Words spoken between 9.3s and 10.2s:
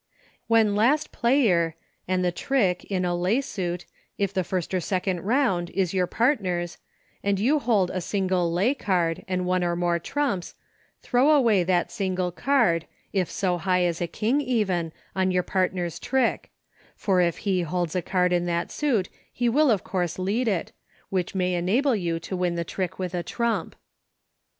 one or more